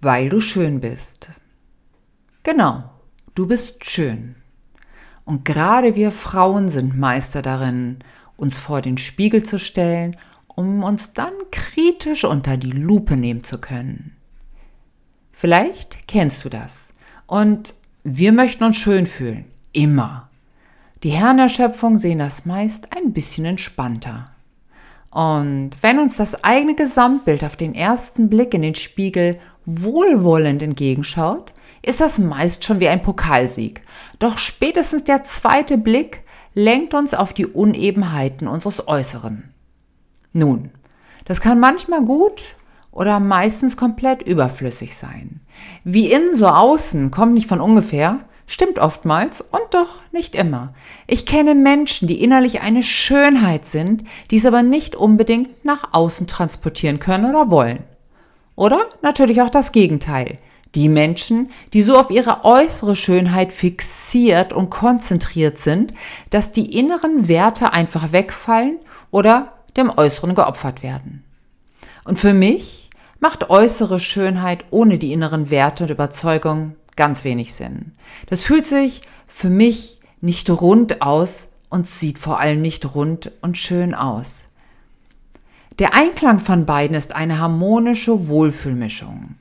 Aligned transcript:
weil 0.00 0.28
du 0.28 0.40
schön 0.40 0.80
bist. 0.80 1.28
Genau, 2.42 2.84
du 3.34 3.46
bist 3.46 3.84
schön. 3.84 4.36
Und 5.24 5.44
gerade 5.44 5.94
wir 5.94 6.10
Frauen 6.10 6.68
sind 6.68 6.98
Meister 6.98 7.42
darin, 7.42 7.98
uns 8.36 8.58
vor 8.58 8.80
den 8.80 8.98
Spiegel 8.98 9.42
zu 9.42 9.58
stellen, 9.58 10.16
um 10.48 10.82
uns 10.82 11.12
dann 11.12 11.32
kritisch 11.50 12.24
unter 12.24 12.56
die 12.56 12.72
Lupe 12.72 13.16
nehmen 13.16 13.44
zu 13.44 13.60
können. 13.60 14.16
Vielleicht 15.32 16.08
kennst 16.08 16.44
du 16.44 16.48
das. 16.48 16.90
Und 17.26 17.74
wir 18.02 18.32
möchten 18.32 18.64
uns 18.64 18.76
schön 18.76 19.06
fühlen. 19.06 19.44
Immer. 19.72 20.28
Die 21.02 21.10
Herren 21.10 21.36
der 21.36 21.48
Schöpfung 21.48 21.98
sehen 21.98 22.18
das 22.18 22.44
meist 22.44 22.94
ein 22.96 23.12
bisschen 23.12 23.44
entspannter. 23.44 24.26
Und 25.10 25.70
wenn 25.80 25.98
uns 25.98 26.16
das 26.16 26.44
eigene 26.44 26.74
Gesamtbild 26.74 27.44
auf 27.44 27.56
den 27.56 27.74
ersten 27.74 28.28
Blick 28.28 28.54
in 28.54 28.62
den 28.62 28.74
Spiegel 28.74 29.38
wohlwollend 29.78 30.62
entgegenschaut, 30.62 31.52
ist 31.84 32.00
das 32.00 32.18
meist 32.18 32.64
schon 32.64 32.80
wie 32.80 32.88
ein 32.88 33.02
Pokalsieg. 33.02 33.82
Doch 34.18 34.38
spätestens 34.38 35.04
der 35.04 35.24
zweite 35.24 35.78
Blick 35.78 36.22
lenkt 36.54 36.94
uns 36.94 37.14
auf 37.14 37.32
die 37.32 37.46
Unebenheiten 37.46 38.48
unseres 38.48 38.86
Äußeren. 38.86 39.54
Nun, 40.32 40.70
das 41.24 41.40
kann 41.40 41.60
manchmal 41.60 42.02
gut 42.04 42.42
oder 42.92 43.20
meistens 43.20 43.76
komplett 43.76 44.22
überflüssig 44.22 44.96
sein. 44.96 45.40
Wie 45.84 46.12
innen 46.12 46.34
so 46.34 46.48
außen 46.48 47.10
kommt 47.10 47.34
nicht 47.34 47.46
von 47.46 47.60
ungefähr, 47.60 48.20
stimmt 48.46 48.78
oftmals 48.80 49.40
und 49.40 49.62
doch 49.70 50.00
nicht 50.12 50.34
immer. 50.34 50.74
Ich 51.06 51.24
kenne 51.24 51.54
Menschen, 51.54 52.08
die 52.08 52.22
innerlich 52.22 52.62
eine 52.62 52.82
Schönheit 52.82 53.66
sind, 53.66 54.04
die 54.30 54.36
es 54.36 54.46
aber 54.46 54.62
nicht 54.62 54.96
unbedingt 54.96 55.64
nach 55.64 55.92
außen 55.92 56.26
transportieren 56.26 56.98
können 56.98 57.30
oder 57.30 57.50
wollen. 57.50 57.84
Oder 58.56 58.86
natürlich 59.02 59.42
auch 59.42 59.50
das 59.50 59.72
Gegenteil. 59.72 60.38
Die 60.74 60.88
Menschen, 60.88 61.50
die 61.72 61.82
so 61.82 61.98
auf 61.98 62.10
ihre 62.10 62.44
äußere 62.44 62.94
Schönheit 62.94 63.52
fixiert 63.52 64.52
und 64.52 64.70
konzentriert 64.70 65.58
sind, 65.58 65.92
dass 66.30 66.52
die 66.52 66.78
inneren 66.78 67.28
Werte 67.28 67.72
einfach 67.72 68.12
wegfallen 68.12 68.78
oder 69.10 69.54
dem 69.76 69.90
Äußeren 69.96 70.34
geopfert 70.34 70.82
werden. 70.82 71.24
Und 72.04 72.18
für 72.18 72.34
mich 72.34 72.90
macht 73.18 73.50
äußere 73.50 74.00
Schönheit 74.00 74.64
ohne 74.70 74.98
die 74.98 75.12
inneren 75.12 75.50
Werte 75.50 75.84
und 75.84 75.90
Überzeugungen 75.90 76.76
ganz 76.96 77.24
wenig 77.24 77.54
Sinn. 77.54 77.92
Das 78.28 78.42
fühlt 78.42 78.66
sich 78.66 79.02
für 79.26 79.50
mich 79.50 79.98
nicht 80.20 80.50
rund 80.50 81.02
aus 81.02 81.48
und 81.68 81.88
sieht 81.88 82.18
vor 82.18 82.40
allem 82.40 82.62
nicht 82.62 82.94
rund 82.94 83.32
und 83.40 83.56
schön 83.56 83.94
aus. 83.94 84.46
Der 85.80 85.94
Einklang 85.94 86.38
von 86.38 86.66
beiden 86.66 86.94
ist 86.94 87.16
eine 87.16 87.40
harmonische 87.40 88.28
Wohlfühlmischung. 88.28 89.36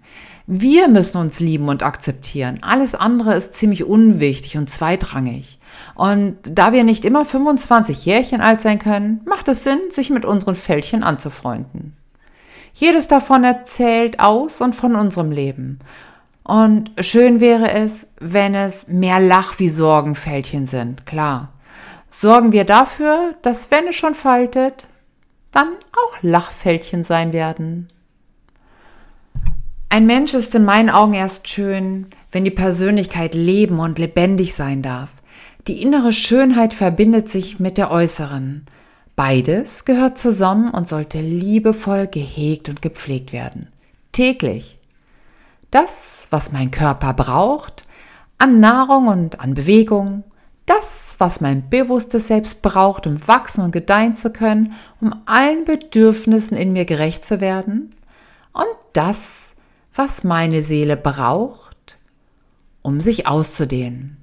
Wir 0.48 0.88
müssen 0.88 1.18
uns 1.18 1.42
lieben 1.42 1.68
und 1.68 1.84
akzeptieren. 1.84 2.60
Alles 2.62 2.96
andere 2.96 3.36
ist 3.36 3.56
ziemlich 3.56 3.84
unwichtig 3.84 4.58
und 4.58 4.70
zweitrangig. 4.70 5.60
Und 5.96 6.38
da 6.50 6.72
wir 6.72 6.86
nicht 6.86 7.04
immer 7.04 7.26
25 7.26 8.06
Jährchen 8.06 8.40
alt 8.40 8.62
sein 8.62 8.80
können, 8.80 9.20
macht 9.26 9.50
es 9.50 9.66
Sinn, 9.66 9.80
sich 9.90 10.10
mit 10.10 10.24
unseren 10.24 10.56
Fältchen 10.56 11.04
anzufreunden. 11.04 11.98
Jedes 12.74 13.10
davon 13.10 13.44
erzählt 13.44 14.22
aus 14.22 14.62
und 14.62 14.76
von 14.76 14.96
unserem 14.96 15.32
Leben. 15.32 15.80
Und 16.44 16.92
schön 17.02 17.42
wäre 17.42 17.70
es, 17.70 18.14
wenn 18.22 18.56
es 18.56 18.88
mehr 18.88 19.20
Lach- 19.20 19.60
wie 19.60 19.70
Sorgenfältchen 19.70 20.68
sind, 20.68 21.06
klar. 21.06 21.50
Sorgen 22.10 22.54
wir 22.54 22.64
dafür, 22.64 23.36
dass 23.42 23.70
wenn 23.72 23.88
es 23.90 23.98
schon 23.98 24.16
faltet, 24.16 24.88
dann 25.52 25.70
auch 25.92 26.18
Lachfältchen 26.22 27.04
sein 27.04 27.34
werden. 27.34 27.88
Ein 29.90 30.06
Mensch 30.06 30.36
ist 30.36 30.54
in 30.54 30.66
meinen 30.66 30.92
Augen 30.92 31.14
erst 31.14 31.48
schön, 31.48 32.08
wenn 32.32 32.46
die 32.46 32.52
Persönlichkeit 32.52 33.34
leben 33.34 33.80
und 33.80 33.98
lebendig 33.98 34.54
sein 34.54 34.84
darf. 34.84 35.16
Die 35.68 35.82
innere 35.82 36.14
Schönheit 36.14 36.74
verbindet 36.74 37.28
sich 37.28 37.60
mit 37.60 37.78
der 37.78 37.90
äußeren. 37.90 38.66
Beides 39.16 39.86
gehört 39.86 40.18
zusammen 40.18 40.70
und 40.70 40.90
sollte 40.90 41.20
liebevoll 41.20 42.08
gehegt 42.08 42.70
und 42.70 42.82
gepflegt 42.82 43.34
werden. 43.34 43.68
Täglich. 44.12 44.80
Das, 45.72 46.28
was 46.30 46.52
mein 46.52 46.72
Körper 46.72 47.14
braucht, 47.14 47.86
an 48.38 48.60
Nahrung 48.60 49.08
und 49.08 49.40
an 49.40 49.56
Bewegung, 49.56 50.24
das, 50.70 51.16
was 51.18 51.42
mein 51.42 51.68
bewusstes 51.70 52.28
Selbst 52.28 52.62
braucht, 52.62 53.08
um 53.08 53.28
wachsen 53.28 53.64
und 53.64 53.72
gedeihen 53.72 54.16
zu 54.16 54.32
können, 54.32 54.74
um 55.02 55.16
allen 55.26 55.66
Bedürfnissen 55.66 56.56
in 56.56 56.74
mir 56.74 56.86
gerecht 56.86 57.26
zu 57.26 57.42
werden, 57.42 57.90
und 58.54 58.68
das, 58.94 59.54
was 59.96 60.24
meine 60.24 60.62
Seele 60.62 60.96
braucht, 60.96 61.98
um 62.82 63.02
sich 63.02 63.26
auszudehnen. 63.26 64.18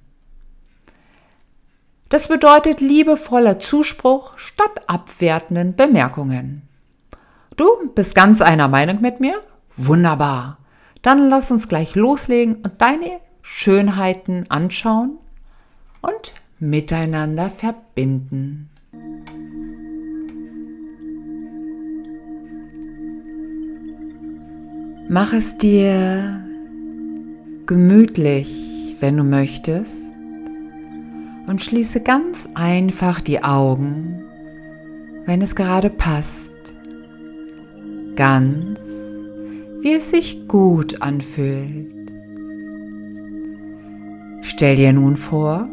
Das 2.08 2.28
bedeutet 2.28 2.80
liebevoller 2.80 3.58
Zuspruch 3.58 4.38
statt 4.38 4.82
abwertenden 4.86 5.74
Bemerkungen. 5.74 6.62
Du 7.56 7.66
bist 7.94 8.14
ganz 8.14 8.40
einer 8.40 8.68
Meinung 8.68 9.00
mit 9.00 9.18
mir? 9.18 9.42
Wunderbar. 9.76 10.58
Dann 11.02 11.28
lass 11.28 11.50
uns 11.50 11.68
gleich 11.68 11.96
loslegen 11.96 12.56
und 12.56 12.80
deine 12.80 13.20
Schönheiten 13.42 14.48
anschauen 14.48 15.18
und 16.00 16.34
miteinander 16.58 17.50
verbinden. 17.50 18.70
Mach 25.08 25.32
es 25.32 25.56
dir 25.56 26.44
gemütlich, 27.66 28.96
wenn 29.00 29.16
du 29.16 29.24
möchtest, 29.24 30.02
und 31.46 31.62
schließe 31.62 32.00
ganz 32.00 32.48
einfach 32.54 33.20
die 33.20 33.44
Augen, 33.44 34.24
wenn 35.26 35.42
es 35.42 35.54
gerade 35.54 35.90
passt. 35.90 36.50
Ganz, 38.16 38.80
wie 39.80 39.94
es 39.94 40.10
sich 40.10 40.48
gut 40.48 41.02
anfühlt. 41.02 41.86
Stell 44.42 44.76
dir 44.76 44.92
nun 44.92 45.16
vor, 45.16 45.68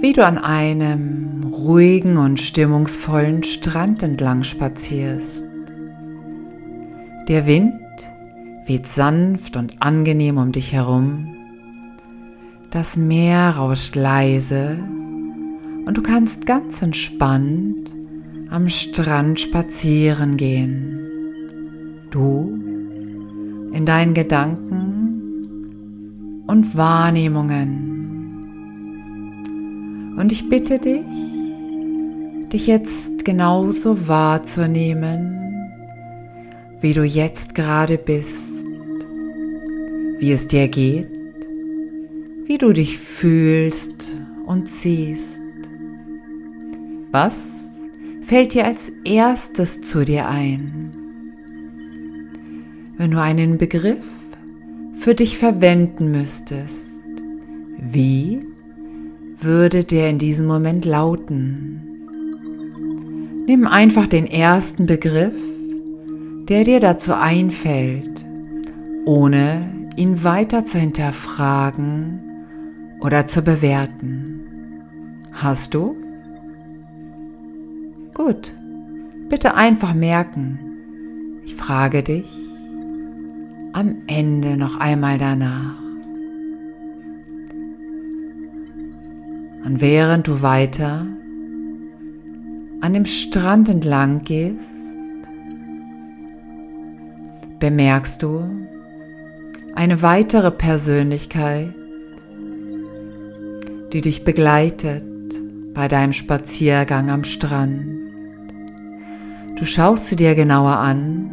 wie 0.00 0.12
du 0.14 0.24
an 0.24 0.38
einem 0.38 1.44
ruhigen 1.44 2.16
und 2.16 2.40
stimmungsvollen 2.40 3.44
Strand 3.44 4.02
entlang 4.02 4.44
spazierst. 4.44 5.46
Der 7.28 7.46
Wind 7.46 7.74
weht 8.66 8.86
sanft 8.88 9.56
und 9.56 9.82
angenehm 9.82 10.38
um 10.38 10.52
dich 10.52 10.72
herum. 10.72 11.28
Das 12.70 12.96
Meer 12.96 13.50
rauscht 13.50 13.94
leise 13.94 14.78
und 15.86 15.96
du 15.96 16.02
kannst 16.02 16.46
ganz 16.46 16.80
entspannt 16.80 17.92
am 18.50 18.68
Strand 18.68 19.38
spazieren 19.38 20.36
gehen. 20.36 20.98
Du 22.10 22.58
in 23.72 23.86
deinen 23.86 24.14
Gedanken 24.14 24.80
und 26.46 26.76
Wahrnehmungen. 26.76 27.99
Und 30.16 30.32
ich 30.32 30.48
bitte 30.48 30.78
dich, 30.78 31.02
dich 32.52 32.66
jetzt 32.66 33.24
genauso 33.24 34.08
wahrzunehmen, 34.08 35.40
wie 36.80 36.92
du 36.92 37.04
jetzt 37.04 37.54
gerade 37.54 37.98
bist, 37.98 38.50
wie 40.18 40.32
es 40.32 40.46
dir 40.48 40.68
geht, 40.68 41.08
wie 42.44 42.58
du 42.58 42.72
dich 42.72 42.98
fühlst 42.98 44.16
und 44.46 44.68
siehst. 44.68 45.42
Was 47.12 47.78
fällt 48.22 48.54
dir 48.54 48.66
als 48.66 48.92
erstes 49.04 49.80
zu 49.82 50.04
dir 50.04 50.28
ein? 50.28 50.92
Wenn 52.96 53.10
du 53.12 53.20
einen 53.20 53.58
Begriff 53.58 54.06
für 54.94 55.14
dich 55.14 55.38
verwenden 55.38 56.10
müsstest, 56.10 57.02
wie 57.78 58.49
würde 59.42 59.84
der 59.84 60.10
in 60.10 60.18
diesem 60.18 60.46
Moment 60.46 60.84
lauten? 60.84 61.82
Nimm 63.46 63.66
einfach 63.66 64.06
den 64.06 64.26
ersten 64.26 64.86
Begriff 64.86 65.36
der 66.50 66.64
dir 66.64 66.80
dazu 66.80 67.14
einfällt, 67.14 68.26
ohne 69.04 69.88
ihn 69.94 70.24
weiter 70.24 70.64
zu 70.64 70.80
hinterfragen 70.80 72.18
oder 73.00 73.28
zu 73.28 73.42
bewerten. 73.42 74.40
Hast 75.32 75.74
du? 75.74 75.94
Gut, 78.14 78.52
bitte 79.28 79.54
einfach 79.54 79.94
merken. 79.94 80.58
Ich 81.44 81.54
frage 81.54 82.02
dich 82.02 82.26
am 83.72 83.98
Ende 84.08 84.56
noch 84.56 84.80
einmal 84.80 85.18
danach. 85.18 85.89
Und 89.70 89.80
während 89.80 90.26
du 90.26 90.42
weiter 90.42 91.06
an 92.80 92.92
dem 92.92 93.04
Strand 93.04 93.68
entlang 93.68 94.18
gehst, 94.22 94.58
bemerkst 97.60 98.20
du, 98.24 98.42
eine 99.76 100.02
weitere 100.02 100.50
Persönlichkeit, 100.50 101.72
die 103.92 104.00
dich 104.00 104.24
begleitet 104.24 105.04
bei 105.72 105.86
deinem 105.86 106.14
Spaziergang 106.14 107.08
am 107.08 107.22
Strand. 107.22 107.86
Du 109.56 109.64
schaust 109.66 110.06
sie 110.06 110.16
dir 110.16 110.34
genauer 110.34 110.78
an 110.78 111.30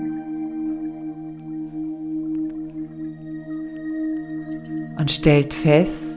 und 4.99 5.11
stellt 5.11 5.55
fest, 5.55 6.16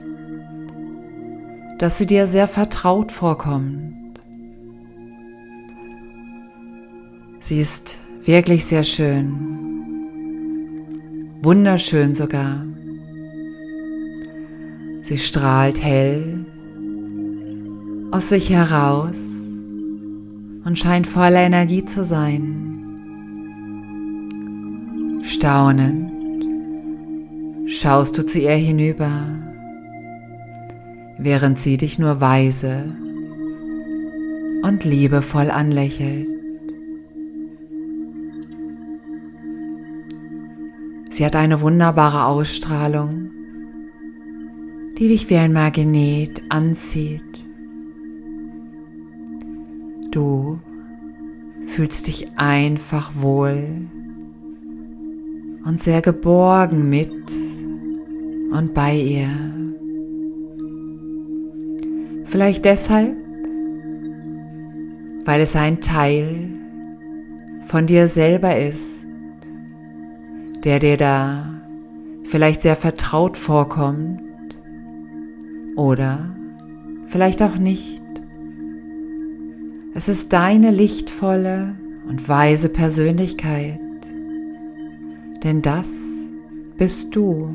dass 1.81 1.97
sie 1.97 2.05
dir 2.05 2.27
sehr 2.27 2.47
vertraut 2.47 3.11
vorkommt. 3.11 4.21
Sie 7.39 7.59
ist 7.59 7.97
wirklich 8.23 8.65
sehr 8.65 8.83
schön, 8.83 9.33
wunderschön 11.41 12.13
sogar. 12.13 12.63
Sie 15.01 15.17
strahlt 15.17 15.81
hell 15.81 16.45
aus 18.11 18.29
sich 18.29 18.51
heraus 18.51 19.17
und 20.63 20.77
scheint 20.77 21.07
voller 21.07 21.41
Energie 21.41 21.83
zu 21.83 22.05
sein. 22.05 22.77
Staunend 25.23 26.11
schaust 27.65 28.19
du 28.19 28.25
zu 28.27 28.37
ihr 28.37 28.51
hinüber, 28.51 29.50
während 31.23 31.59
sie 31.59 31.77
dich 31.77 31.99
nur 31.99 32.19
weise 32.19 32.95
und 34.63 34.83
liebevoll 34.83 35.51
anlächelt. 35.51 36.27
Sie 41.09 41.25
hat 41.25 41.35
eine 41.35 41.61
wunderbare 41.61 42.25
Ausstrahlung, 42.25 43.29
die 44.97 45.09
dich 45.09 45.29
wie 45.29 45.37
ein 45.37 45.53
Magnet 45.53 46.41
anzieht. 46.49 47.21
Du 50.11 50.59
fühlst 51.67 52.07
dich 52.07 52.27
einfach 52.37 53.11
wohl 53.15 53.87
und 55.65 55.81
sehr 55.81 56.01
geborgen 56.01 56.89
mit 56.89 57.11
und 58.51 58.73
bei 58.73 58.95
ihr. 58.95 59.60
Vielleicht 62.31 62.63
deshalb, 62.63 63.17
weil 65.25 65.41
es 65.41 65.53
ein 65.57 65.81
Teil 65.81 66.47
von 67.63 67.87
dir 67.87 68.07
selber 68.07 68.57
ist, 68.57 69.05
der 70.63 70.79
dir 70.79 70.95
da 70.95 71.61
vielleicht 72.23 72.61
sehr 72.61 72.77
vertraut 72.77 73.35
vorkommt 73.35 74.21
oder 75.75 76.33
vielleicht 77.07 77.43
auch 77.43 77.57
nicht. 77.57 78.01
Es 79.93 80.07
ist 80.07 80.31
deine 80.31 80.71
lichtvolle 80.71 81.75
und 82.07 82.29
weise 82.29 82.69
Persönlichkeit, 82.69 83.77
denn 85.43 85.61
das 85.61 86.01
bist 86.77 87.13
du. 87.13 87.53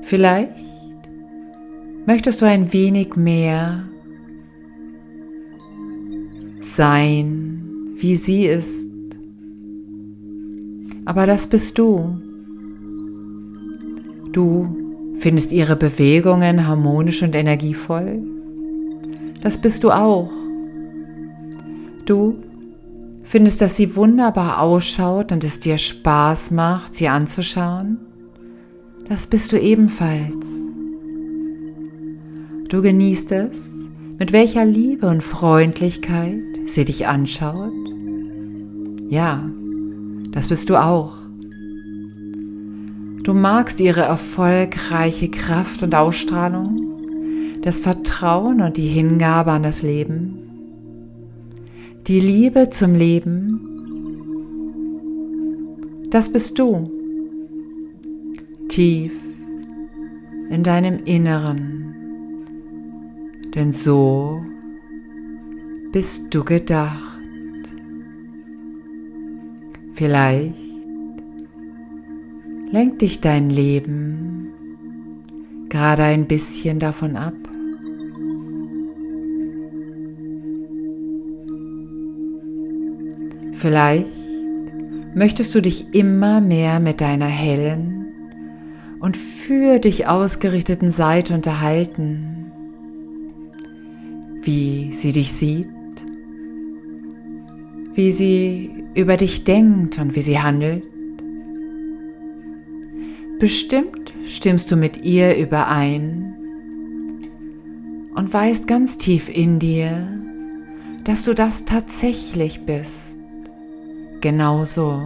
Vielleicht 0.00 0.69
möchtest 2.06 2.42
du 2.42 2.46
ein 2.46 2.72
wenig 2.72 3.16
mehr 3.16 3.84
sein, 6.60 7.62
wie 7.96 8.16
sie 8.16 8.46
ist. 8.46 8.86
Aber 11.04 11.26
das 11.26 11.46
bist 11.46 11.78
du. 11.78 12.20
Du 14.32 14.76
findest 15.16 15.52
ihre 15.52 15.76
Bewegungen 15.76 16.66
harmonisch 16.66 17.22
und 17.22 17.34
energievoll 17.34 18.22
das 19.42 19.56
bist 19.58 19.84
du 19.84 19.90
auch. 19.90 20.30
Du 22.04 22.38
findest, 23.22 23.60
dass 23.60 23.76
sie 23.76 23.96
wunderbar 23.96 24.60
ausschaut 24.60 25.32
und 25.32 25.44
es 25.44 25.60
dir 25.60 25.78
Spaß 25.78 26.50
macht, 26.50 26.94
sie 26.94 27.08
anzuschauen. 27.08 27.98
Das 29.08 29.26
bist 29.26 29.52
du 29.52 29.58
ebenfalls. 29.58 30.69
Du 32.70 32.82
genießt 32.82 33.32
es, 33.32 33.74
mit 34.18 34.32
welcher 34.32 34.64
Liebe 34.64 35.08
und 35.08 35.22
Freundlichkeit 35.22 36.40
sie 36.66 36.84
dich 36.84 37.08
anschaut. 37.08 37.72
Ja, 39.08 39.44
das 40.30 40.48
bist 40.48 40.70
du 40.70 40.76
auch. 40.76 41.18
Du 43.24 43.34
magst 43.34 43.80
ihre 43.80 44.02
erfolgreiche 44.02 45.30
Kraft 45.30 45.82
und 45.82 45.94
Ausstrahlung 45.94 46.90
das 47.62 47.80
Vertrauen 47.80 48.60
und 48.62 48.76
die 48.76 48.86
Hingabe 48.86 49.50
an 49.50 49.64
das 49.64 49.82
Leben, 49.82 50.38
die 52.06 52.20
Liebe 52.20 52.70
zum 52.70 52.94
Leben, 52.94 53.60
das 56.10 56.32
bist 56.32 56.58
du, 56.58 56.90
tief 58.68 59.12
in 60.50 60.62
deinem 60.62 61.04
Inneren, 61.04 61.79
denn 63.54 63.72
so 63.72 64.42
bist 65.92 66.34
du 66.34 66.44
gedacht. 66.44 67.20
Vielleicht 69.94 70.54
lenkt 72.70 73.02
dich 73.02 73.20
dein 73.20 73.50
Leben 73.50 74.48
gerade 75.68 76.04
ein 76.04 76.26
bisschen 76.26 76.78
davon 76.78 77.16
ab. 77.16 77.34
Vielleicht 83.52 84.06
möchtest 85.14 85.54
du 85.54 85.60
dich 85.60 85.94
immer 85.94 86.40
mehr 86.40 86.80
mit 86.80 87.00
deiner 87.00 87.26
hellen 87.26 88.06
und 89.00 89.16
für 89.16 89.78
dich 89.78 90.06
ausgerichteten 90.06 90.90
Seite 90.90 91.34
unterhalten, 91.34 92.29
wie 94.42 94.92
sie 94.92 95.12
dich 95.12 95.32
sieht, 95.32 95.68
wie 97.94 98.12
sie 98.12 98.70
über 98.94 99.16
dich 99.16 99.44
denkt 99.44 99.98
und 99.98 100.16
wie 100.16 100.22
sie 100.22 100.38
handelt. 100.38 100.82
Bestimmt 103.38 104.12
stimmst 104.26 104.70
du 104.70 104.76
mit 104.76 105.04
ihr 105.04 105.36
überein 105.36 106.34
und 108.14 108.32
weißt 108.32 108.66
ganz 108.66 108.98
tief 108.98 109.28
in 109.28 109.58
dir, 109.58 110.08
dass 111.04 111.24
du 111.24 111.34
das 111.34 111.64
tatsächlich 111.64 112.60
bist 112.66 113.18
genauso 114.20 115.02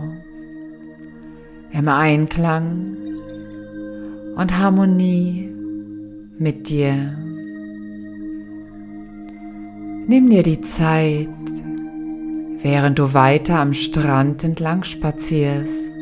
im 1.72 1.88
Einklang 1.88 2.96
und 4.36 4.58
Harmonie 4.58 5.50
mit 6.38 6.68
dir. 6.68 7.23
Nimm 10.06 10.28
dir 10.28 10.42
die 10.42 10.60
Zeit, 10.60 11.28
während 12.60 12.98
du 12.98 13.14
weiter 13.14 13.58
am 13.58 13.72
Strand 13.72 14.44
entlang 14.44 14.82
spazierst. 14.82 15.94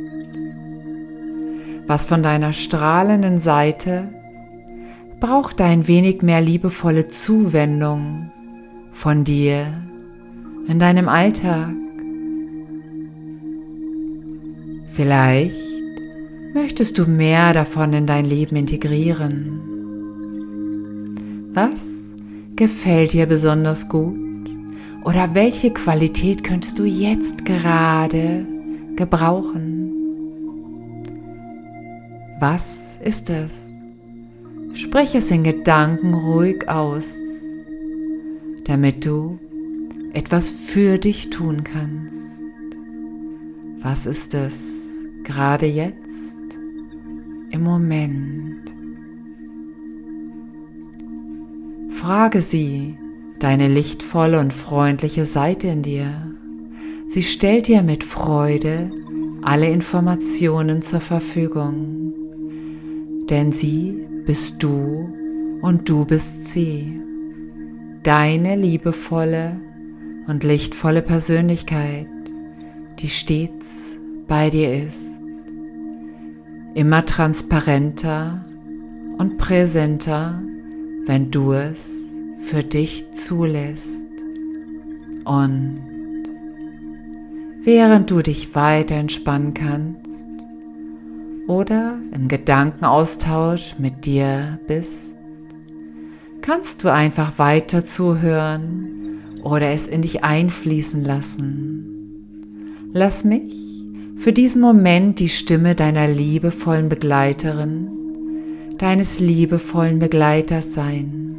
Was 1.86 2.06
von 2.06 2.22
deiner 2.24 2.52
strahlenden 2.52 3.38
Seite 3.38 4.08
braucht 5.20 5.60
ein 5.60 5.86
wenig 5.86 6.22
mehr 6.22 6.40
liebevolle 6.40 7.06
Zuwendung 7.06 8.32
von 8.92 9.22
dir 9.22 9.72
in 10.66 10.80
deinem 10.80 11.08
Alltag. 11.08 11.70
Vielleicht 14.88 15.54
möchtest 16.54 16.98
du 16.98 17.06
mehr 17.06 17.52
davon 17.52 17.92
in 17.92 18.08
dein 18.08 18.24
Leben 18.24 18.56
integrieren. 18.56 19.60
Was 21.54 22.11
gefällt 22.56 23.12
dir 23.12 23.26
besonders 23.26 23.88
gut? 23.88 24.18
Oder 25.04 25.34
welche 25.34 25.72
Qualität 25.72 26.44
könntest 26.44 26.78
du 26.78 26.84
jetzt 26.84 27.44
gerade 27.44 28.46
gebrauchen? 28.96 29.90
Was 32.40 32.98
ist 33.04 33.30
es? 33.30 33.70
Sprich 34.74 35.14
es 35.14 35.30
in 35.30 35.44
Gedanken 35.44 36.14
ruhig 36.14 36.68
aus, 36.68 37.14
damit 38.64 39.04
du 39.04 39.38
etwas 40.12 40.50
für 40.50 40.98
dich 40.98 41.30
tun 41.30 41.64
kannst. 41.64 42.12
Was 43.82 44.06
ist 44.06 44.34
es? 44.34 44.82
gerade 45.22 45.66
jetzt, 45.66 46.58
im 47.50 47.62
Moment. 47.62 48.51
Frage 52.02 52.42
sie, 52.42 52.98
deine 53.38 53.68
lichtvolle 53.68 54.40
und 54.40 54.52
freundliche 54.52 55.24
Seite 55.24 55.68
in 55.68 55.82
dir. 55.82 56.34
Sie 57.08 57.22
stellt 57.22 57.68
dir 57.68 57.84
mit 57.84 58.02
Freude 58.02 58.90
alle 59.42 59.68
Informationen 59.68 60.82
zur 60.82 60.98
Verfügung, 60.98 62.12
denn 63.30 63.52
sie 63.52 64.04
bist 64.26 64.64
du 64.64 65.14
und 65.62 65.88
du 65.88 66.04
bist 66.04 66.48
sie, 66.48 67.00
deine 68.02 68.56
liebevolle 68.56 69.60
und 70.26 70.42
lichtvolle 70.42 71.02
Persönlichkeit, 71.02 72.08
die 72.98 73.10
stets 73.10 73.96
bei 74.26 74.50
dir 74.50 74.88
ist, 74.88 75.20
immer 76.74 77.06
transparenter 77.06 78.44
und 79.18 79.38
präsenter, 79.38 80.42
wenn 81.06 81.30
du 81.30 81.52
es 81.52 81.90
für 82.38 82.62
dich 82.62 83.10
zulässt. 83.12 84.06
Und 85.24 85.80
während 87.62 88.10
du 88.10 88.22
dich 88.22 88.54
weiter 88.54 88.96
entspannen 88.96 89.54
kannst 89.54 90.26
oder 91.46 91.98
im 92.12 92.28
Gedankenaustausch 92.28 93.76
mit 93.78 94.04
dir 94.04 94.58
bist, 94.66 95.16
kannst 96.40 96.82
du 96.84 96.92
einfach 96.92 97.38
weiter 97.38 97.86
zuhören 97.86 99.20
oder 99.42 99.70
es 99.70 99.86
in 99.86 100.02
dich 100.02 100.24
einfließen 100.24 101.04
lassen. 101.04 101.88
Lass 102.92 103.24
mich 103.24 103.54
für 104.16 104.32
diesen 104.32 104.60
Moment 104.60 105.18
die 105.18 105.28
Stimme 105.28 105.74
deiner 105.74 106.06
liebevollen 106.06 106.88
Begleiterin, 106.88 108.01
deines 108.82 109.20
liebevollen 109.20 110.00
Begleiters 110.00 110.74
sein. 110.74 111.36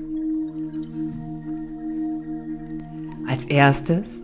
Als 3.28 3.44
erstes 3.44 4.24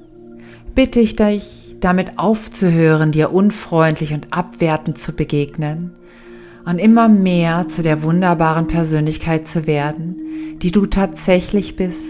bitte 0.73 1.01
ich 1.01 1.17
dich, 1.17 1.75
damit 1.81 2.17
aufzuhören, 2.17 3.11
dir 3.11 3.33
unfreundlich 3.33 4.13
und 4.13 4.31
abwertend 4.31 4.99
zu 4.99 5.11
begegnen 5.11 5.91
und 6.65 6.79
immer 6.79 7.09
mehr 7.09 7.67
zu 7.67 7.83
der 7.83 8.03
wunderbaren 8.03 8.67
Persönlichkeit 8.67 9.49
zu 9.49 9.67
werden, 9.67 10.15
die 10.61 10.71
du 10.71 10.85
tatsächlich 10.85 11.75
bist. 11.75 12.07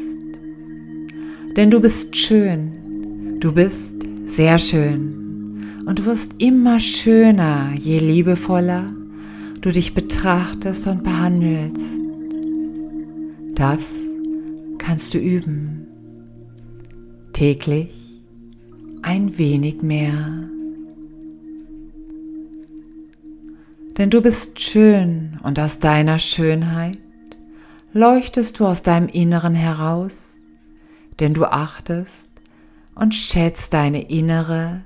Denn 1.57 1.71
du 1.71 1.81
bist 1.81 2.17
schön, 2.17 3.39
du 3.39 3.53
bist 3.53 3.95
sehr 4.27 4.59
schön 4.59 5.63
und 5.87 5.97
du 5.97 6.05
wirst 6.05 6.35
immer 6.37 6.79
schöner, 6.79 7.71
je 7.75 7.97
liebevoller 7.97 8.91
du 9.61 9.71
dich 9.71 9.93
betrachtest 9.93 10.87
und 10.87 11.03
behandelst. 11.03 11.83
Das 13.55 13.95
kannst 14.77 15.13
du 15.13 15.17
üben. 15.17 15.87
Täglich 17.33 18.21
ein 19.01 19.37
wenig 19.37 19.81
mehr. 19.81 20.49
Denn 23.97 24.09
du 24.09 24.21
bist 24.21 24.61
schön 24.61 25.39
und 25.43 25.59
aus 25.59 25.79
deiner 25.79 26.19
Schönheit 26.19 26.97
leuchtest 27.91 28.59
du 28.59 28.65
aus 28.65 28.81
deinem 28.81 29.09
Inneren 29.09 29.55
heraus, 29.55 30.37
denn 31.19 31.33
du 31.33 31.45
achtest 31.45 32.29
und 32.95 33.13
schätzt 33.13 33.73
deine 33.73 34.09
innere, 34.09 34.83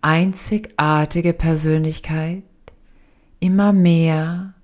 einzigartige 0.00 1.34
Persönlichkeit 1.34 2.44
immer 3.44 3.74
mehr 3.74 4.54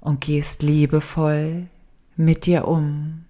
und 0.00 0.22
gehst 0.22 0.62
liebevoll 0.62 1.66
mit 2.16 2.46
dir 2.46 2.66
um. 2.66 3.26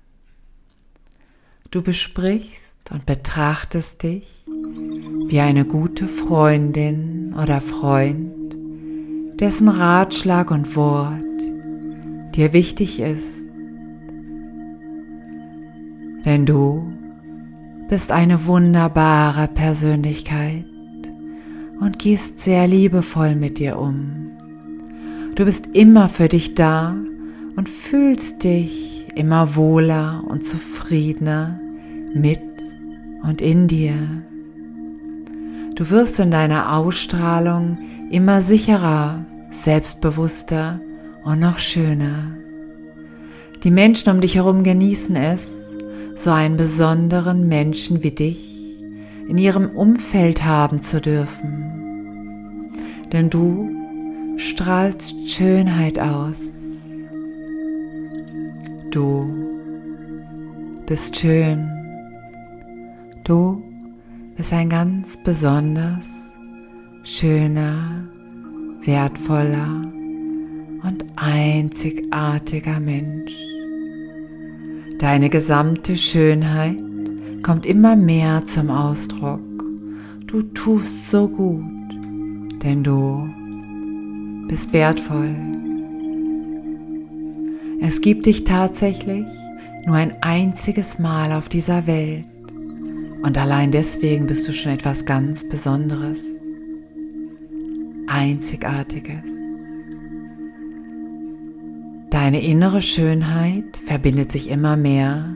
Du 1.72 1.82
besprichst 1.82 2.92
und 2.92 3.04
betrachtest 3.04 4.04
dich 4.04 4.44
wie 4.46 5.40
eine 5.40 5.64
gute 5.64 6.06
Freundin 6.06 7.34
oder 7.34 7.60
Freund, 7.60 8.54
dessen 9.40 9.68
Ratschlag 9.68 10.52
und 10.52 10.76
Wort 10.76 11.16
dir 12.36 12.52
wichtig 12.52 13.00
ist. 13.00 13.44
Denn 16.24 16.46
du 16.46 16.92
bist 17.88 18.12
eine 18.12 18.46
wunderbare 18.46 19.48
Persönlichkeit 19.48 20.64
und 21.80 21.98
gehst 21.98 22.40
sehr 22.40 22.68
liebevoll 22.68 23.34
mit 23.34 23.58
dir 23.58 23.80
um. 23.80 24.25
Du 25.36 25.44
bist 25.44 25.76
immer 25.76 26.08
für 26.08 26.28
dich 26.28 26.54
da 26.54 26.96
und 27.56 27.68
fühlst 27.68 28.42
dich 28.42 29.06
immer 29.14 29.54
wohler 29.54 30.24
und 30.26 30.48
zufriedener 30.48 31.60
mit 32.14 32.40
und 33.22 33.42
in 33.42 33.68
dir. 33.68 33.94
Du 35.74 35.90
wirst 35.90 36.20
in 36.20 36.30
deiner 36.30 36.74
Ausstrahlung 36.74 37.76
immer 38.10 38.40
sicherer, 38.40 39.26
selbstbewusster 39.50 40.80
und 41.22 41.40
noch 41.40 41.58
schöner. 41.58 42.32
Die 43.62 43.70
Menschen 43.70 44.14
um 44.14 44.22
dich 44.22 44.36
herum 44.36 44.62
genießen 44.62 45.16
es, 45.16 45.68
so 46.14 46.30
einen 46.30 46.56
besonderen 46.56 47.46
Menschen 47.46 48.02
wie 48.02 48.12
dich 48.12 48.78
in 49.28 49.36
ihrem 49.36 49.68
Umfeld 49.68 50.44
haben 50.44 50.82
zu 50.82 50.98
dürfen. 50.98 51.64
Denn 53.12 53.28
du 53.28 53.75
strahlst 54.36 55.28
Schönheit 55.28 55.98
aus. 55.98 56.74
Du 58.90 59.32
bist 60.86 61.16
schön. 61.16 61.68
Du 63.24 63.62
bist 64.36 64.52
ein 64.52 64.68
ganz 64.68 65.16
besonders 65.22 66.32
schöner, 67.02 68.04
wertvoller 68.84 69.84
und 70.82 71.04
einzigartiger 71.16 72.78
Mensch. 72.80 73.34
Deine 74.98 75.28
gesamte 75.30 75.96
Schönheit 75.96 76.76
kommt 77.42 77.66
immer 77.66 77.96
mehr 77.96 78.42
zum 78.46 78.70
Ausdruck. 78.70 79.40
Du 80.26 80.42
tust 80.42 81.10
so 81.10 81.28
gut, 81.28 81.64
denn 82.62 82.82
du 82.82 83.28
bist 84.48 84.72
wertvoll. 84.72 85.34
Es 87.80 88.00
gibt 88.00 88.26
dich 88.26 88.44
tatsächlich 88.44 89.26
nur 89.86 89.96
ein 89.96 90.22
einziges 90.22 90.98
Mal 90.98 91.32
auf 91.32 91.48
dieser 91.48 91.86
Welt 91.86 92.26
und 93.22 93.38
allein 93.38 93.70
deswegen 93.70 94.26
bist 94.26 94.46
du 94.48 94.52
schon 94.52 94.72
etwas 94.72 95.04
ganz 95.04 95.48
Besonderes, 95.48 96.20
Einzigartiges. 98.06 99.24
Deine 102.10 102.42
innere 102.42 102.82
Schönheit 102.82 103.76
verbindet 103.76 104.32
sich 104.32 104.48
immer 104.48 104.76
mehr 104.76 105.34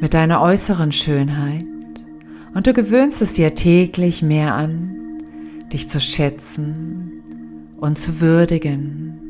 mit 0.00 0.14
deiner 0.14 0.40
äußeren 0.40 0.92
Schönheit 0.92 1.66
und 2.54 2.66
du 2.66 2.72
gewöhnst 2.72 3.20
es 3.22 3.34
dir 3.34 3.54
täglich 3.54 4.22
mehr 4.22 4.54
an, 4.54 4.96
dich 5.72 5.88
zu 5.88 6.00
schätzen 6.00 7.09
und 7.80 7.98
zu 7.98 8.20
würdigen. 8.20 9.20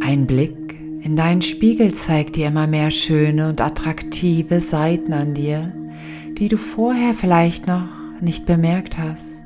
Ein 0.00 0.26
Blick 0.26 0.78
in 1.02 1.16
deinen 1.16 1.42
Spiegel 1.42 1.94
zeigt 1.94 2.36
dir 2.36 2.48
immer 2.48 2.66
mehr 2.66 2.90
schöne 2.90 3.48
und 3.48 3.60
attraktive 3.60 4.60
Seiten 4.60 5.12
an 5.12 5.34
dir, 5.34 5.72
die 6.38 6.48
du 6.48 6.58
vorher 6.58 7.14
vielleicht 7.14 7.66
noch 7.66 7.88
nicht 8.20 8.46
bemerkt 8.46 8.98
hast. 8.98 9.44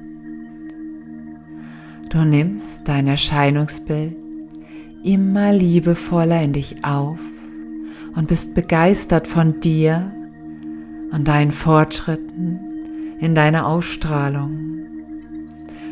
Du 2.11 2.25
nimmst 2.25 2.89
dein 2.89 3.07
Erscheinungsbild 3.07 4.17
immer 5.05 5.53
liebevoller 5.53 6.43
in 6.43 6.53
dich 6.53 6.85
auf 6.85 7.21
und 8.17 8.29
bist 8.29 8.55
begeistert 8.55 9.29
von 9.29 9.61
dir 9.61 10.13
und 11.13 11.29
deinen 11.29 11.53
Fortschritten 11.53 12.59
in 13.21 13.35
deiner 13.35 13.67
Ausstrahlung. 13.67 14.70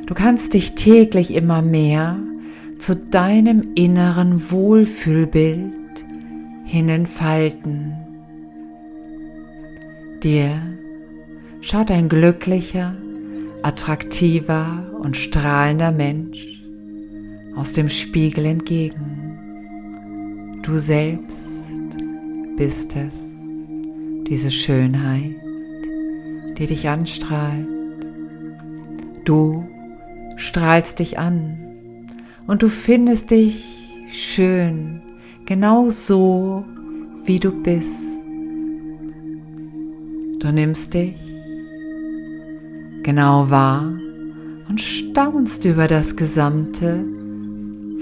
Du 0.09 0.15
kannst 0.15 0.55
dich 0.55 0.75
täglich 0.75 1.35
immer 1.35 1.61
mehr 1.61 2.19
zu 2.79 2.97
deinem 2.97 3.75
inneren 3.75 4.51
Wohlfühlbild 4.51 5.71
hinentfalten. 6.65 7.93
Dir 10.23 10.63
schaut 11.61 11.91
ein 11.91 12.09
glücklicher, 12.09 12.95
attraktiver 13.63 14.83
und 14.99 15.15
strahlender 15.15 15.93
Mensch 15.93 16.63
aus 17.55 17.75
dem 17.75 17.91
Spiegel 17.91 18.47
entgegen. 18.47 20.59
Du 20.63 20.79
selbst 20.79 21.51
bist 22.57 22.97
es, 22.97 23.43
diese 24.27 24.51
Schönheit, 24.51 25.35
die 26.57 26.65
dich 26.65 26.89
anstrahlt. 26.89 27.69
Du 29.27 29.67
strahlst 30.39 31.01
dich 31.01 31.19
an 31.19 31.59
und 32.47 32.63
du 32.63 32.69
findest 32.69 33.31
dich 33.31 33.65
schön, 34.09 35.03
genau 35.45 35.91
so, 35.91 36.65
wie 37.25 37.39
du 37.39 37.51
bist. 37.63 38.05
Du 40.39 40.53
nimmst 40.53 40.95
dich 40.95 41.17
genau 43.03 43.51
wahr 43.51 43.93
und 44.71 44.81
staunst 44.81 45.65
über 45.65 45.89
das 45.89 46.17
gesamte, 46.17 47.05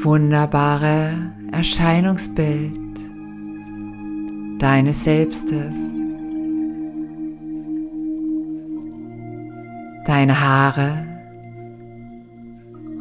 wunderbare 0.03 1.13
Erscheinungsbild 1.53 2.73
deines 4.59 5.05
Selbstes. 5.05 5.77
Deine 10.07 10.41
Haare 10.41 11.06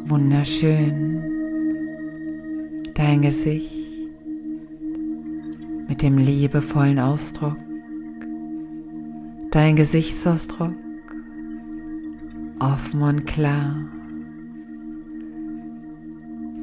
wunderschön, 0.08 1.20
dein 2.94 3.22
Gesicht 3.22 3.74
mit 5.88 6.02
dem 6.02 6.18
liebevollen 6.18 6.98
Ausdruck, 6.98 7.56
dein 9.50 9.76
Gesichtsausdruck 9.76 10.74
offen 12.60 13.02
und 13.02 13.26
klar, 13.26 13.76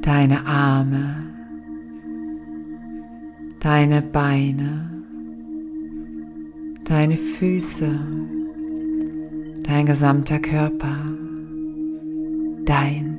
deine 0.00 0.46
Arme, 0.46 1.16
deine 3.60 4.02
Beine, 4.02 4.90
deine 6.84 7.16
Füße, 7.16 7.98
dein 9.62 9.86
gesamter 9.86 10.38
Körper, 10.38 11.06
deins. 12.64 13.13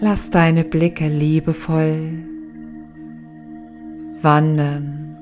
Lass 0.00 0.30
deine 0.30 0.62
Blicke 0.62 1.08
liebevoll 1.08 2.22
wandern, 4.22 5.16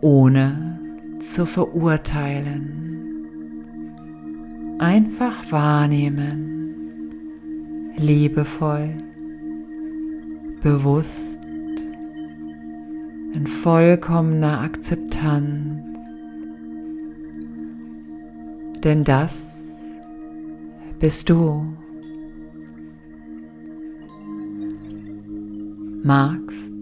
ohne 0.00 0.78
zu 1.20 1.44
verurteilen. 1.44 2.80
Einfach 4.78 5.52
wahrnehmen, 5.52 7.10
liebevoll, 7.96 8.94
bewusst, 10.62 11.38
in 13.34 13.46
vollkommener 13.46 14.62
Akzeptanz. 14.62 15.98
Denn 18.82 19.04
das 19.04 19.56
bist 20.98 21.28
du. 21.28 21.66
Magst, 26.06 26.74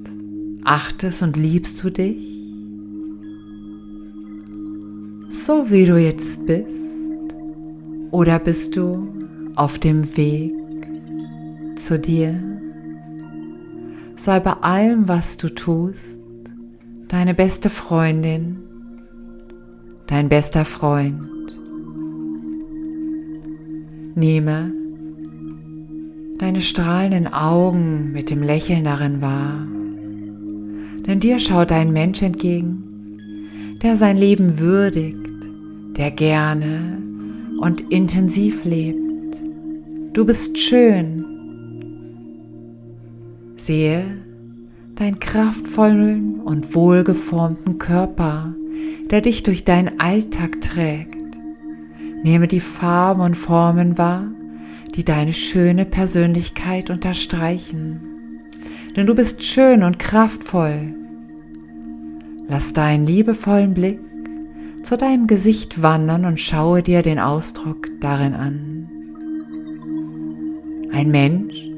achtest 0.64 1.22
und 1.22 1.36
liebst 1.36 1.84
du 1.84 1.90
dich? 1.90 2.16
So 5.30 5.70
wie 5.70 5.86
du 5.86 5.96
jetzt 5.96 6.44
bist? 6.44 6.66
Oder 8.10 8.40
bist 8.40 8.76
du 8.76 9.06
auf 9.54 9.78
dem 9.78 10.16
Weg 10.16 10.52
zu 11.78 12.00
dir? 12.00 12.36
Sei 14.16 14.40
bei 14.40 14.54
allem, 14.54 15.06
was 15.06 15.36
du 15.36 15.50
tust, 15.50 16.20
deine 17.06 17.34
beste 17.34 17.70
Freundin, 17.70 18.56
dein 20.08 20.28
bester 20.28 20.64
Freund. 20.64 21.28
Nehme 24.16 24.81
deine 26.38 26.60
strahlenden 26.60 27.32
Augen 27.32 28.12
mit 28.12 28.30
dem 28.30 28.42
Lächeln 28.42 28.84
darin 28.84 29.20
wahr, 29.20 29.66
denn 31.06 31.20
dir 31.20 31.38
schaut 31.38 31.72
ein 31.72 31.92
Mensch 31.92 32.22
entgegen, 32.22 33.18
der 33.82 33.96
sein 33.96 34.16
Leben 34.16 34.58
würdigt, 34.58 35.16
der 35.96 36.10
gerne 36.10 36.98
und 37.60 37.80
intensiv 37.92 38.64
lebt. 38.64 38.98
Du 40.12 40.24
bist 40.24 40.58
schön. 40.58 41.24
Sehe 43.56 44.04
deinen 44.96 45.18
kraftvollen 45.20 46.40
und 46.40 46.74
wohlgeformten 46.74 47.78
Körper, 47.78 48.54
der 49.10 49.20
dich 49.20 49.42
durch 49.42 49.64
deinen 49.64 50.00
Alltag 50.00 50.60
trägt. 50.60 51.16
Nehme 52.22 52.46
die 52.46 52.60
Farben 52.60 53.20
und 53.20 53.36
Formen 53.36 53.98
wahr, 53.98 54.31
die 54.94 55.04
deine 55.04 55.32
schöne 55.32 55.84
Persönlichkeit 55.84 56.90
unterstreichen. 56.90 58.00
Denn 58.96 59.06
du 59.06 59.14
bist 59.14 59.42
schön 59.42 59.82
und 59.82 59.98
kraftvoll. 59.98 60.94
Lass 62.48 62.72
deinen 62.72 63.06
liebevollen 63.06 63.72
Blick 63.72 64.00
zu 64.82 64.96
deinem 64.98 65.26
Gesicht 65.26 65.80
wandern 65.80 66.24
und 66.24 66.40
schaue 66.40 66.82
dir 66.82 67.02
den 67.02 67.18
Ausdruck 67.18 67.88
darin 68.00 68.34
an. 68.34 68.90
Ein 70.92 71.10
Mensch, 71.10 71.70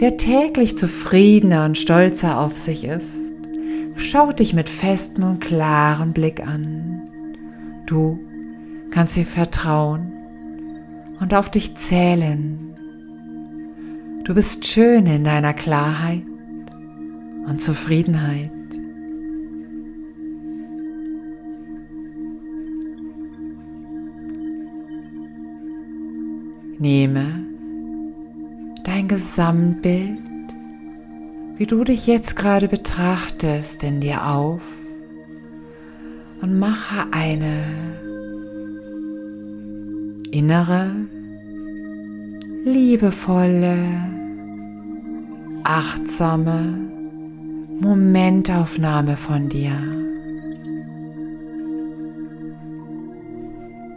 der 0.00 0.16
täglich 0.16 0.78
zufriedener 0.78 1.66
und 1.66 1.76
stolzer 1.76 2.40
auf 2.40 2.56
sich 2.56 2.84
ist, 2.84 3.04
schaut 3.96 4.38
dich 4.38 4.54
mit 4.54 4.70
festem 4.70 5.24
und 5.24 5.40
klarem 5.40 6.12
Blick 6.12 6.40
an. 6.46 7.02
Du 7.86 8.18
kannst 8.90 9.16
dir 9.16 9.26
vertrauen 9.26 10.12
und 11.20 11.34
auf 11.34 11.50
dich 11.50 11.74
zählen. 11.76 12.74
Du 14.24 14.34
bist 14.34 14.66
schön 14.66 15.06
in 15.06 15.24
deiner 15.24 15.54
Klarheit 15.54 16.22
und 17.46 17.62
Zufriedenheit. 17.62 18.50
Nehme 26.78 27.44
dein 28.84 29.08
Gesamtbild, 29.08 30.18
wie 31.56 31.66
du 31.66 31.82
dich 31.82 32.06
jetzt 32.06 32.36
gerade 32.36 32.68
betrachtest, 32.68 33.82
in 33.82 34.00
dir 34.00 34.26
auf 34.26 34.62
und 36.40 36.58
mache 36.58 37.06
eine 37.10 38.07
innere, 40.30 40.90
liebevolle, 42.64 43.76
achtsame 45.64 46.78
Momentaufnahme 47.80 49.16
von 49.16 49.48
dir. 49.48 49.72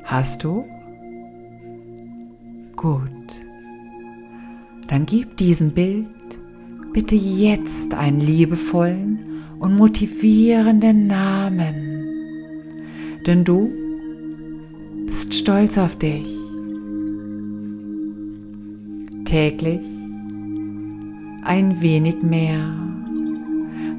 Hast 0.05 0.43
du? 0.43 0.65
Gut. 2.75 3.09
Dann 4.87 5.05
gib 5.05 5.37
diesem 5.37 5.71
Bild 5.71 6.09
bitte 6.93 7.15
jetzt 7.15 7.93
einen 7.93 8.19
liebevollen 8.19 9.19
und 9.59 9.77
motivierenden 9.77 11.07
Namen. 11.07 11.75
Denn 13.25 13.43
du 13.45 13.69
bist 15.11 15.33
stolz 15.33 15.77
auf 15.77 15.95
dich. 15.97 16.25
Täglich 19.25 19.81
ein 21.43 21.81
wenig 21.81 22.23
mehr. 22.23 22.73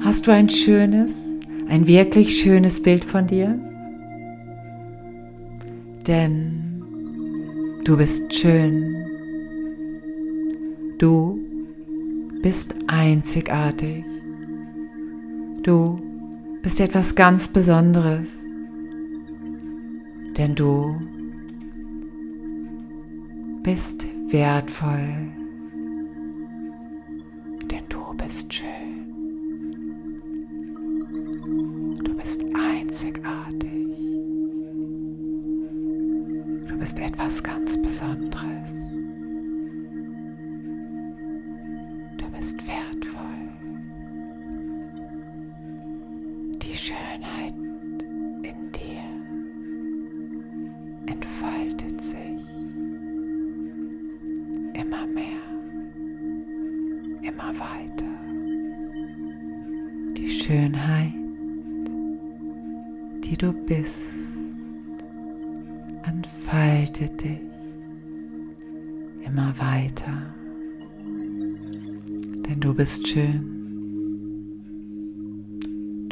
Hast 0.01 0.27
du 0.27 0.31
ein 0.31 0.49
schönes, 0.49 1.39
ein 1.69 1.87
wirklich 1.87 2.41
schönes 2.41 2.81
Bild 2.81 3.05
von 3.05 3.27
dir? 3.27 3.59
Denn 6.07 6.63
Du 7.85 7.97
bist 7.97 8.33
schön. 8.33 8.95
Du 10.97 11.37
bist 12.41 12.73
einzigartig. 12.87 14.05
Du 15.63 15.99
bist 16.61 16.79
etwas 16.79 17.13
ganz 17.13 17.49
Besonderes. 17.49 18.42
Denn 20.37 20.55
du 20.55 20.99
bist 23.63 24.05
wertvoll. 24.31 25.31
Denn 27.71 27.87
du 27.89 28.13
bist 28.15 28.53
schön. 28.53 28.67
Du 32.03 32.15
bist 32.15 32.41
einzigartig. 32.55 33.73
bist 36.83 36.99
etwas 36.99 37.41
ganz 37.41 37.81
Besonderes. 37.81 39.02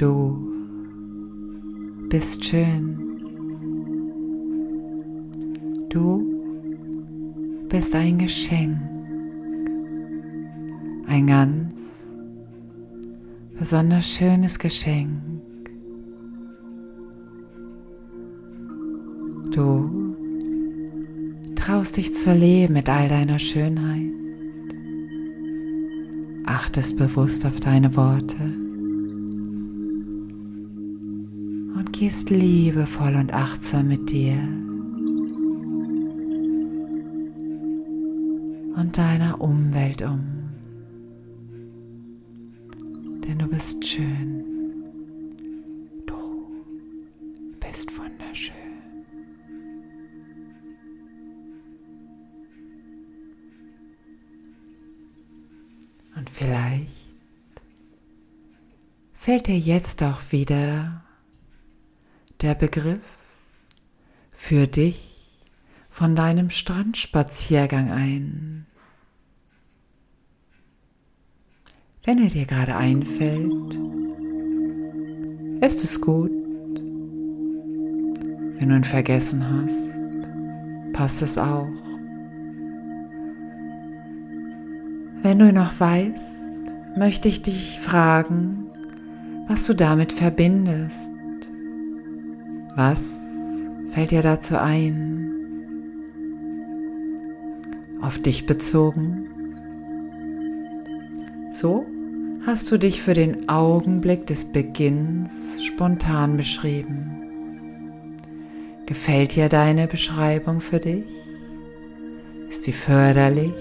Du 0.01 0.35
bist 2.09 2.43
schön. 2.43 2.97
Du 5.89 7.67
bist 7.69 7.93
ein 7.93 8.17
Geschenk, 8.17 8.79
ein 11.05 11.27
ganz 11.27 12.07
besonders 13.55 14.07
schönes 14.07 14.57
Geschenk. 14.57 15.21
Du 19.51 20.15
traust 21.53 21.97
dich 21.97 22.11
zu 22.15 22.33
leben 22.33 22.73
mit 22.73 22.89
all 22.89 23.07
deiner 23.07 23.37
Schönheit, 23.37 24.09
achtest 26.47 26.97
bewusst 26.97 27.45
auf 27.45 27.59
deine 27.59 27.95
Worte 27.95 28.60
gehst 32.01 32.31
liebevoll 32.31 33.13
und 33.13 33.31
achtsam 33.31 33.89
mit 33.89 34.09
dir 34.09 34.33
und 38.75 38.97
deiner 38.97 39.39
Umwelt 39.39 40.01
um. 40.01 40.23
Denn 43.23 43.37
du 43.37 43.47
bist 43.47 43.85
schön. 43.85 44.43
Du 46.07 46.51
bist 47.59 47.95
wunderschön. 47.95 48.55
Und 56.15 56.27
vielleicht 56.27 56.89
fällt 59.13 59.45
dir 59.45 59.59
jetzt 59.59 60.01
auch 60.01 60.31
wieder 60.31 61.03
der 62.41 62.55
Begriff 62.55 63.17
für 64.31 64.67
dich 64.67 65.07
von 65.89 66.15
deinem 66.15 66.49
Strandspaziergang 66.49 67.91
ein. 67.91 68.65
Wenn 72.03 72.17
er 72.17 72.29
dir 72.29 72.45
gerade 72.45 72.75
einfällt, 72.75 73.77
ist 75.61 75.83
es 75.83 76.01
gut. 76.01 76.31
Wenn 78.57 78.69
du 78.69 78.75
ihn 78.75 78.83
vergessen 78.83 79.47
hast, 79.47 80.93
passt 80.93 81.21
es 81.21 81.37
auch. 81.37 81.67
Wenn 85.21 85.37
du 85.37 85.49
ihn 85.49 85.55
noch 85.55 85.79
weißt, 85.79 86.39
möchte 86.97 87.27
ich 87.27 87.43
dich 87.43 87.79
fragen, 87.79 88.65
was 89.47 89.67
du 89.67 89.75
damit 89.75 90.11
verbindest. 90.11 91.10
Was 92.75 93.19
fällt 93.91 94.11
dir 94.11 94.21
dazu 94.21 94.57
ein? 94.57 95.29
Auf 98.01 98.17
dich 98.19 98.45
bezogen? 98.45 99.27
So 101.51 101.85
hast 102.45 102.71
du 102.71 102.77
dich 102.77 103.01
für 103.01 103.13
den 103.13 103.49
Augenblick 103.49 104.25
des 104.25 104.51
Beginns 104.51 105.63
spontan 105.63 106.37
beschrieben. 106.37 107.11
Gefällt 108.85 109.35
dir 109.35 109.49
deine 109.49 109.87
Beschreibung 109.87 110.61
für 110.61 110.79
dich? 110.79 111.05
Ist 112.49 112.63
sie 112.63 112.73
förderlich? 112.73 113.53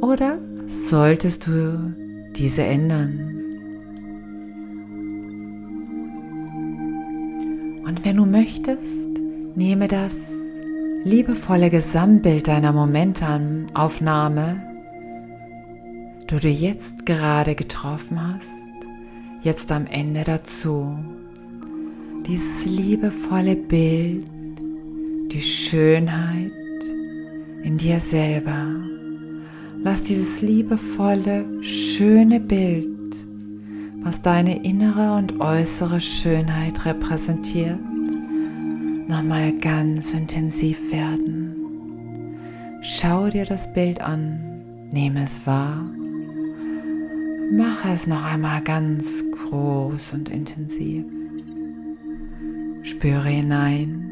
Oder 0.00 0.38
solltest 0.68 1.48
du 1.48 1.94
diese 2.36 2.62
ändern? 2.62 3.37
Und 7.88 8.04
wenn 8.04 8.18
du 8.18 8.26
möchtest, 8.26 9.08
nehme 9.54 9.88
das 9.88 10.30
liebevolle 11.04 11.70
Gesamtbild 11.70 12.46
deiner 12.46 12.74
Momentaufnahme, 12.74 14.60
du 16.26 16.38
dir 16.38 16.52
jetzt 16.52 17.06
gerade 17.06 17.54
getroffen 17.54 18.20
hast, 18.20 18.44
jetzt 19.42 19.72
am 19.72 19.86
Ende 19.86 20.24
dazu. 20.24 20.98
Dieses 22.26 22.66
liebevolle 22.66 23.56
Bild, 23.56 24.26
die 25.32 25.40
Schönheit 25.40 26.52
in 27.64 27.78
dir 27.78 28.00
selber. 28.00 28.66
Lass 29.82 30.02
dieses 30.02 30.42
liebevolle, 30.42 31.62
schöne 31.62 32.38
Bild, 32.38 32.97
was 34.02 34.22
deine 34.22 34.62
innere 34.64 35.14
und 35.14 35.40
äußere 35.40 36.00
Schönheit 36.00 36.84
repräsentiert, 36.84 37.78
nochmal 39.08 39.52
ganz 39.52 40.12
intensiv 40.12 40.92
werden. 40.92 41.54
Schau 42.82 43.28
dir 43.28 43.44
das 43.44 43.72
Bild 43.72 44.00
an, 44.00 44.88
nehme 44.92 45.24
es 45.24 45.46
wahr, 45.46 45.84
mache 47.52 47.88
es 47.92 48.06
noch 48.06 48.24
einmal 48.24 48.62
ganz 48.62 49.24
groß 49.30 50.14
und 50.14 50.28
intensiv. 50.28 51.04
Spüre 52.82 53.28
hinein 53.28 54.04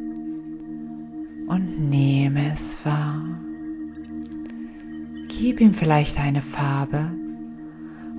und 1.46 1.88
nehme 1.88 2.52
es 2.52 2.84
wahr. 2.84 3.22
Gib 5.28 5.60
ihm 5.60 5.72
vielleicht 5.72 6.18
eine 6.18 6.40
Farbe 6.40 7.10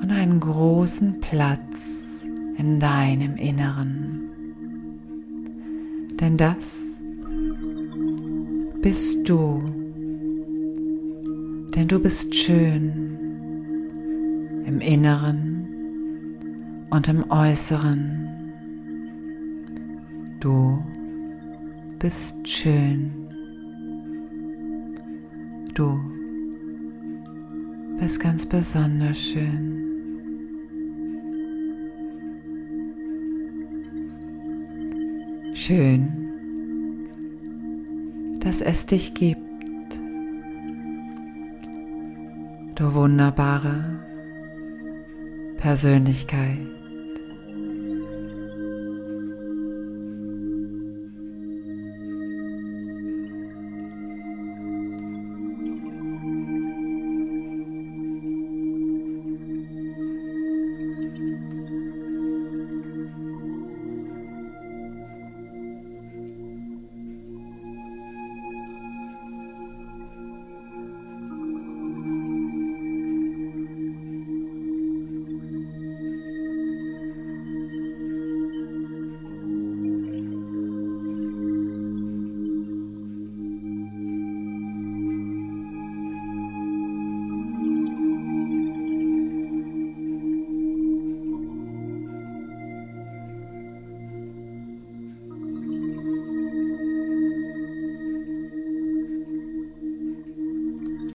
und 0.02 0.12
einen 0.12 0.40
großen 0.40 1.20
Platz 1.20 2.22
in 2.58 2.80
deinem 2.80 3.36
Inneren. 3.36 4.30
Denn 6.20 6.38
das 6.38 7.04
bist 8.82 9.28
du. 9.30 9.62
Denn 11.76 11.88
du 11.88 12.00
bist 12.00 12.34
schön 12.34 13.18
im 14.66 14.80
Inneren 14.80 15.68
und 16.90 17.08
im 17.08 17.30
Äußeren. 17.30 18.28
Du 20.40 20.84
bist 22.00 22.48
schön. 22.48 23.12
Du 25.74 26.00
bist 28.00 28.20
ganz 28.20 28.46
besonders 28.46 29.18
schön. 29.18 29.67
Schön, 35.68 36.08
dass 38.40 38.62
es 38.62 38.86
dich 38.86 39.14
gibt. 39.14 39.42
Du 42.76 42.94
wunderbare 42.94 44.00
Persönlichkeit. 45.58 46.77